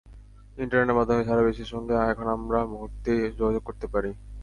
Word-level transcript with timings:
ইন্টারনেটের 0.57 0.97
মাধ্যমে 0.99 1.25
সারা 1.27 1.45
বিশ্বের 1.47 1.71
সঙ্গে 1.73 1.95
এখন 2.11 2.27
আমরা 2.35 2.59
মুহূর্তেই 2.71 3.19
যোগাযোগ 3.39 3.63
করতে 3.65 3.85
পারি। 3.93 4.09